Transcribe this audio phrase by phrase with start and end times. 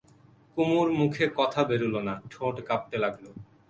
[0.57, 3.25] কুমুর মুখে কথা বেরোল না, ঠোঁট কাঁপতে লাগল।